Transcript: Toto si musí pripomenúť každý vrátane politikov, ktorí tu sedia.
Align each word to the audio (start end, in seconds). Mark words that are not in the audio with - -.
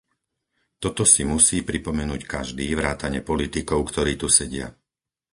Toto 0.83 1.03
si 1.13 1.21
musí 1.33 1.57
pripomenúť 1.69 2.21
každý 2.33 2.65
vrátane 2.79 3.19
politikov, 3.29 3.79
ktorí 3.91 4.13
tu 4.21 4.27
sedia. 4.37 4.67